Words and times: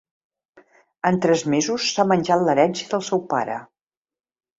En 1.09 1.19
tres 1.25 1.43
mesos 1.53 1.85
s'ha 1.97 2.05
menjat 2.13 2.45
l'herència 2.47 2.89
del 2.95 3.05
seu 3.11 3.21
pare. 3.35 3.59